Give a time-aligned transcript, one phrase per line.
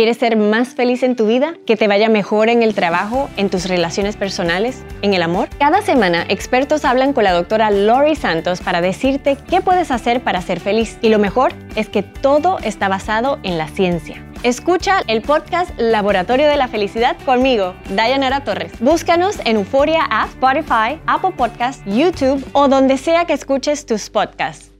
[0.00, 1.56] ¿Quieres ser más feliz en tu vida?
[1.66, 5.50] ¿Que te vaya mejor en el trabajo, en tus relaciones personales, en el amor?
[5.58, 10.40] Cada semana, expertos hablan con la doctora Lori Santos para decirte qué puedes hacer para
[10.40, 10.96] ser feliz.
[11.02, 14.24] Y lo mejor es que todo está basado en la ciencia.
[14.42, 18.72] Escucha el podcast Laboratorio de la Felicidad conmigo, Dayanara Torres.
[18.80, 24.70] Búscanos en Euforia App, Spotify, Apple Podcasts, YouTube o donde sea que escuches tus podcasts.